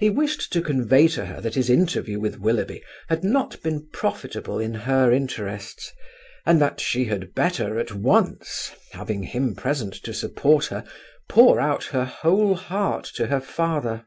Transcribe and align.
He 0.00 0.10
wished 0.10 0.52
to 0.54 0.60
convey 0.60 1.06
to 1.06 1.26
her 1.26 1.40
that 1.40 1.54
his 1.54 1.70
interview 1.70 2.18
with 2.18 2.40
Willoughby 2.40 2.82
had 3.08 3.22
not 3.22 3.62
been 3.62 3.88
profitable 3.92 4.58
in 4.58 4.74
her 4.74 5.12
interests, 5.12 5.92
and 6.44 6.60
that 6.60 6.80
she 6.80 7.04
had 7.04 7.32
better 7.32 7.78
at 7.78 7.92
once, 7.94 8.72
having 8.90 9.22
him 9.22 9.54
present 9.54 9.94
to 10.02 10.12
support 10.12 10.66
her, 10.66 10.82
pour 11.28 11.60
out 11.60 11.84
her 11.94 12.04
whole 12.04 12.56
heart 12.56 13.04
to 13.14 13.28
her 13.28 13.40
father. 13.40 14.04